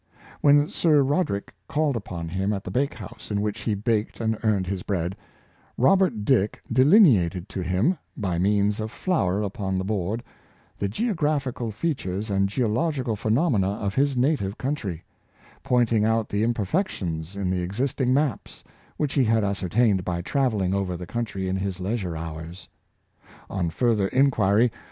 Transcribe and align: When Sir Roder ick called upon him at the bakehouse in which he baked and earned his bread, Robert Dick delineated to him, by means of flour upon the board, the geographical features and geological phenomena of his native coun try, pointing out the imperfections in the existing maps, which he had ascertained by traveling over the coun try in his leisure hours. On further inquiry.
When 0.41 0.67
Sir 0.67 1.03
Roder 1.03 1.35
ick 1.37 1.53
called 1.67 1.95
upon 1.95 2.27
him 2.27 2.53
at 2.53 2.63
the 2.63 2.71
bakehouse 2.71 3.29
in 3.29 3.39
which 3.39 3.59
he 3.59 3.75
baked 3.75 4.19
and 4.19 4.35
earned 4.41 4.65
his 4.65 4.81
bread, 4.81 5.15
Robert 5.77 6.25
Dick 6.25 6.59
delineated 6.73 7.47
to 7.49 7.61
him, 7.61 7.99
by 8.17 8.39
means 8.39 8.79
of 8.79 8.89
flour 8.89 9.43
upon 9.43 9.77
the 9.77 9.83
board, 9.83 10.23
the 10.79 10.89
geographical 10.89 11.69
features 11.71 12.31
and 12.31 12.49
geological 12.49 13.15
phenomena 13.15 13.73
of 13.73 13.93
his 13.93 14.17
native 14.17 14.57
coun 14.57 14.73
try, 14.73 15.03
pointing 15.61 16.03
out 16.03 16.29
the 16.29 16.41
imperfections 16.41 17.35
in 17.35 17.51
the 17.51 17.61
existing 17.61 18.11
maps, 18.11 18.63
which 18.97 19.13
he 19.13 19.23
had 19.25 19.43
ascertained 19.43 20.03
by 20.03 20.19
traveling 20.23 20.73
over 20.73 20.97
the 20.97 21.05
coun 21.05 21.25
try 21.25 21.43
in 21.43 21.57
his 21.57 21.79
leisure 21.79 22.17
hours. 22.17 22.67
On 23.51 23.69
further 23.69 24.07
inquiry. 24.07 24.71